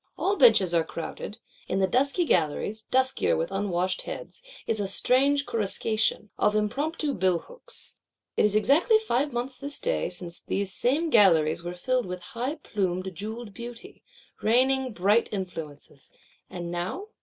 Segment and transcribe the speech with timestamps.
[0.17, 5.45] All benches are crowded; in the dusky galleries, duskier with unwashed heads, is a strange
[5.45, 7.97] "coruscation,"—of impromptu billhooks.
[8.35, 12.55] It is exactly five months this day since these same galleries were filled with high
[12.55, 14.01] plumed jewelled Beauty,
[14.41, 16.11] raining bright influences;
[16.49, 17.09] and now?